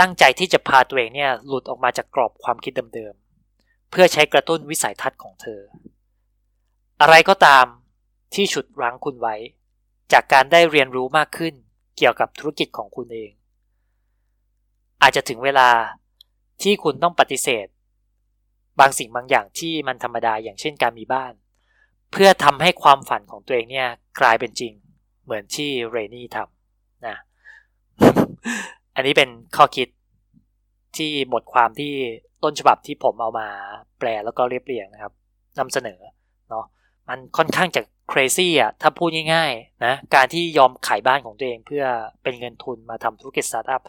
[0.00, 5.60] ตั้งใจที่จะพาตัวเองเนี่ยหลุดออกมาจากกรอบความคิดเดิมๆ เพื่อใช้กระตุ้นวิสัยทัศน์ของเธอ
[7.00, 7.66] อะไรก็ตาม
[8.34, 9.36] ที่ฉุดรั้งคุณไว้
[10.12, 11.54] จากการได้เรียนรู้มากขึ้น
[11.96, 13.30] เกี่ยวกับธุรกิจของคุณเอง
[15.02, 15.68] อาจจะถึงเวลา
[16.62, 17.66] ที่คุณต้องปฏิเสธ
[18.80, 21.32] บางสิ่งบางอย่างที่มันธรรมดาอย่างเช่นการมีบ้าน
[22.12, 23.88] เพื่อทำให้ความฝันของตัวเองเนี่ย
[24.20, 24.72] กลายเป็นจริง
[25.24, 26.59] เหมือนที่เรนี่ทำ
[28.94, 29.88] อันนี้เป็นข้อคิด
[30.96, 31.92] ที่บทความที่
[32.42, 33.48] ต้นฉบับที่ผมเอามา
[33.98, 35.12] แปลแล้วก็เรียบเรียงนะครับ
[35.58, 36.00] นำเสนอ
[36.50, 36.64] เนาะ
[37.08, 37.82] มันค่อนข้างจะ
[38.12, 41.84] crazy อะถ้าพูดง่ายๆนะการที่ยอมขายบ้านของตัวเองเพื่อ
[42.22, 43.82] เป็นเงินทุนมาทำธุรกิจสตาร์ทอัพ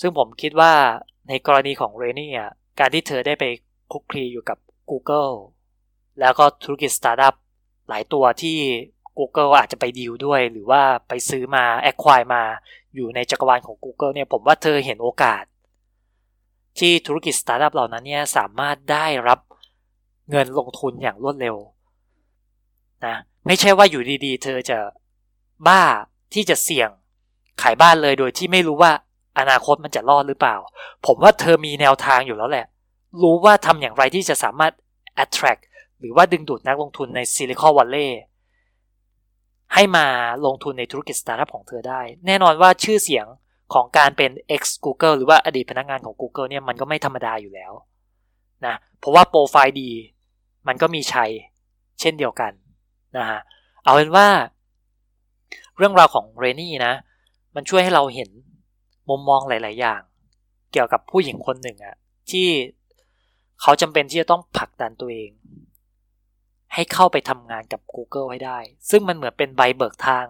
[0.00, 0.72] ซึ่งผมคิดว่า
[1.28, 3.44] ในกรณีของเรนี่อะการที่เธอได้ไป
[3.92, 4.58] คุกคลีอยู่กับ
[4.90, 5.34] Google
[6.20, 7.34] แล้วก็ธุรกิจสตาร์ทอัพ
[7.88, 8.56] หลายตัวที่
[9.18, 12.42] Google อาจจะไปดีลด้วย หรือว่าไปซื้อมา acquire มา
[12.94, 15.44] อยู่ในจักรวาลของ Google เนี่ยผมว่าเธอเห็นโอกาส
[16.78, 19.38] ที่ธุรกิจสตาร์ทอัพเหล่านั้นเนี่ยสามารถได้รับ
[20.30, 21.56] เงินลงทุนอย่างรวดเร็ว
[23.06, 24.78] นะไม่ใช่ว่าอยู่ดีๆ เธอจะ
[25.66, 25.82] บ้า
[26.34, 26.90] ที่จะเสี่ยง
[27.62, 28.92] ขายบ้านเลยโดยที่ไม่รู้ว่า
[29.38, 30.56] อนาคตมันจะรอดหรือเปล่า
[31.06, 32.66] ผมว่าเธอมีแนวทางอยู่แล้วแหละ
[33.22, 34.72] รู้ว่าทำอย่างไรที่จะสามารถ
[35.22, 35.62] attract
[35.98, 38.20] หรือว่าดึงดูดนักลงทุนในซิลิคอนวัลเลย์
[39.74, 40.06] ให้มา
[40.46, 43.26] ลงทุนในธุรกิจสตาร์ทอัพของเธอได้ แน่นอนว่าชื่อเสียง
[43.74, 47.72] ของการเป็น ex Google หรือว่าอดีตพนักงานของ Google เนี่ยมันก็ไม่ธรรมดาอยู่แล้ว
[48.66, 49.90] นะเพราะว่าโปรไฟล์ดี
[50.68, 51.30] มันก็มีชัย
[52.00, 52.52] เช่นเดียวกัน
[53.18, 53.40] นะฮะ
[53.84, 54.26] เอาเป็นว่า
[55.76, 56.92] เรื่องราวของเรนนี่นะ
[57.54, 58.30] มันช่วยให้เราเห็น
[59.08, 60.00] มุมมองหลาย ๆ อย่าง
[60.72, 61.96] เกี่ยวกับผู้หญิงคนหนึ่งอะ
[62.30, 62.48] ที่
[63.62, 65.30] เขาจำเป็นที่จะต้องผลักดันตัวเอง
[66.74, 68.58] ให้เข้าไปทำงานกับ Google ให้ได้
[68.90, 70.26] ซึ่งมันเหมือนเป็นใบเบิกทาง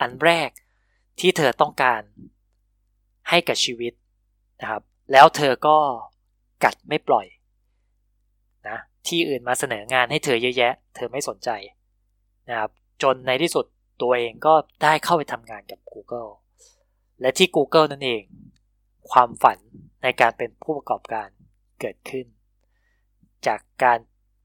[0.00, 0.50] อันแรก
[1.20, 2.02] ที่เธอต้องการ
[3.28, 3.92] ให้กับชีวิต
[4.60, 4.82] นะครับ
[5.12, 5.78] แล้วเธอก็
[6.64, 7.26] กัดไม่ปล่อย
[8.68, 11.50] นะที่อื่นมาเสนองานให้เธอเยอะแยะ เธอไม่สนใจ
[12.48, 12.70] นะครับ
[13.02, 13.64] จนในที่สุด
[14.02, 16.30] ตัวเองก็ได้เข้าไปทำงานกับ Google
[17.20, 18.22] และที่ Google นั่นเอง
[19.10, 19.58] ความฝัน
[20.02, 21.28] ในการเป็นผู้ประกอบการ
[21.80, 22.26] เกิดขึ้น
[23.46, 23.98] จากการ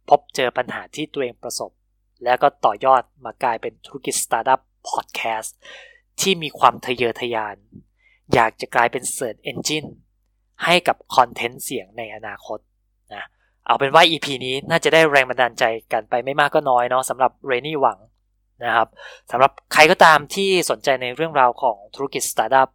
[0.09, 1.71] พบเจอปัญหาที่ตัวเองประสบ
[2.23, 5.57] แล้วก็ต่อยอดมากลายเป็นธุรกิจสตาร์ทอัพพอดแคสต์
[6.21, 7.55] ที่มีความทะเยอทะยาน
[8.33, 9.85] อยากจะกลายเป็น search engine
[10.65, 12.59] ให้กับ content เสียงในอนาคต
[13.13, 13.23] นะ
[13.65, 17.99] เอาเป็นว่า EP นี้น่าจะได้แรงบันดาลใจกันไปไม่มากก็น้อยเนาะสำหรับเรนนี่หวัง
[18.65, 18.87] นะครับ
[19.31, 22.69] สำหรับใครก็ตามที่สนใจในเรื่องราวของธุรกิจสตาร์ทอัพ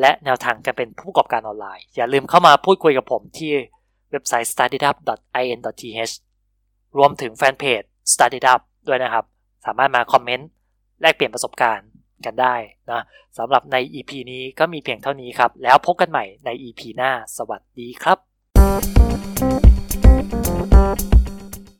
[0.00, 3.52] และแนวทางการเป็นผู้ประกอบการออนไลน์ อย่าลืมเข้ามาพูดคุยกับผมที่
[4.10, 6.14] เว็บไซต์ startup.in.th
[6.98, 9.24] รวมถึงแฟนเพจ Startup ด้วยนะครับ
[9.66, 10.48] สามารถมาคอมเมนต์
[11.00, 11.88] แลกเปลี่ยนประสบการณ์
[12.24, 12.54] กันได้
[12.90, 13.02] นะ
[13.38, 19.01] สำหรับใน EP นี้ก็มีเพียงเท่านี้ครับ แล้วพบกันใหม่ใน EP หน้า สวัสดีครับ